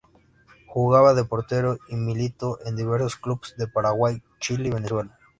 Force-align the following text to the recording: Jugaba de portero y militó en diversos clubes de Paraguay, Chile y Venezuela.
Jugaba 0.65 1.13
de 1.13 1.25
portero 1.25 1.77
y 1.87 1.93
militó 1.95 2.57
en 2.65 2.75
diversos 2.75 3.17
clubes 3.17 3.55
de 3.57 3.67
Paraguay, 3.67 4.23
Chile 4.39 4.69
y 4.69 4.71
Venezuela. 4.71 5.15